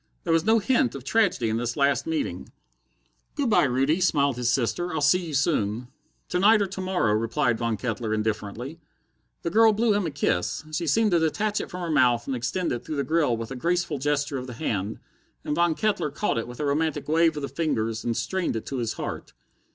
[0.23, 2.49] There was no hint of tragedy in this last meeting.
[3.35, 5.89] "Good by, Rudy," smiled his sister, "I'll see you soon."
[6.29, 8.79] "To night or to morrow," replied Von Kettler indifferently.
[9.43, 10.63] The girl blew him a kiss.
[10.71, 13.51] She seemed to detach it from her mouth and extend it through the grill with
[13.51, 14.97] a graceful gesture of the hand,
[15.45, 18.65] and Von Kettler caught it with a romantic wave of the fingers and strained it
[18.65, 19.33] to his heart.